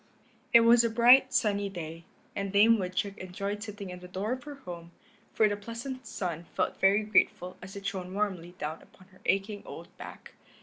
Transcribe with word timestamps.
It 0.51 0.61
was 0.61 0.83
a 0.83 0.89
bright, 0.89 1.31
sunny 1.31 1.69
day, 1.69 2.05
and 2.35 2.51
Dame 2.51 2.79
Woodchuck 2.79 3.19
enjoyed 3.19 3.61
sitting 3.61 3.91
in 3.91 3.99
the 3.99 4.07
door 4.07 4.31
of 4.31 4.45
her 4.45 4.55
home, 4.55 4.89
for 5.31 5.47
the 5.47 5.55
pleasant 5.55 6.07
sun 6.07 6.45
felt 6.55 6.79
very 6.79 7.03
grateful 7.03 7.55
as 7.61 7.75
it 7.75 7.85
shone 7.85 8.15
warmly 8.15 8.55
down 8.57 8.81
upon 8.81 9.09
her 9.09 9.21
aching 9.27 9.61
old 9.63 9.95
back. 9.99 10.33